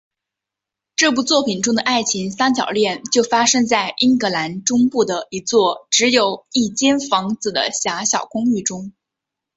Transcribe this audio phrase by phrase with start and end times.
[0.95, 8.93] 这部作品中的爱情三角恋就发生在英格兰中部的一座只有一间房子的狭小公寓中。